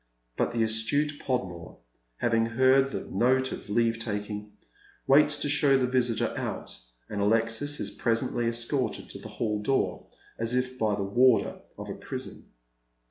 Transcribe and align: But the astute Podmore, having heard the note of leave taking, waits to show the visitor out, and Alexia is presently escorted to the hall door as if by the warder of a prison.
But 0.35 0.51
the 0.51 0.63
astute 0.63 1.19
Podmore, 1.19 1.77
having 2.17 2.47
heard 2.47 2.89
the 2.89 3.01
note 3.01 3.51
of 3.51 3.69
leave 3.69 3.99
taking, 3.99 4.51
waits 5.05 5.37
to 5.37 5.47
show 5.47 5.77
the 5.77 5.85
visitor 5.85 6.33
out, 6.35 6.75
and 7.07 7.21
Alexia 7.21 7.67
is 7.67 7.91
presently 7.91 8.47
escorted 8.47 9.11
to 9.11 9.19
the 9.19 9.29
hall 9.29 9.61
door 9.61 10.07
as 10.39 10.55
if 10.55 10.79
by 10.79 10.95
the 10.95 11.03
warder 11.03 11.59
of 11.77 11.87
a 11.91 11.93
prison. 11.93 12.49